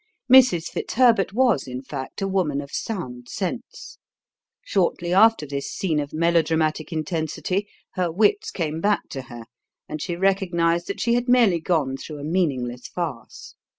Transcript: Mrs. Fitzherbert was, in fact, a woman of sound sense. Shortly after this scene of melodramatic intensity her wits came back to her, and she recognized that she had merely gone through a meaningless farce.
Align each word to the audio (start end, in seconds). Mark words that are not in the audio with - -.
Mrs. 0.33 0.65
Fitzherbert 0.71 1.31
was, 1.31 1.67
in 1.67 1.83
fact, 1.83 2.23
a 2.23 2.27
woman 2.27 2.59
of 2.59 2.71
sound 2.71 3.29
sense. 3.29 3.99
Shortly 4.65 5.13
after 5.13 5.45
this 5.45 5.71
scene 5.71 5.99
of 5.99 6.11
melodramatic 6.11 6.91
intensity 6.91 7.69
her 7.91 8.11
wits 8.11 8.49
came 8.49 8.81
back 8.81 9.09
to 9.09 9.21
her, 9.21 9.43
and 9.87 10.01
she 10.01 10.15
recognized 10.15 10.87
that 10.87 10.99
she 10.99 11.13
had 11.13 11.29
merely 11.29 11.59
gone 11.59 11.97
through 11.97 12.17
a 12.17 12.23
meaningless 12.23 12.87
farce. 12.87 13.53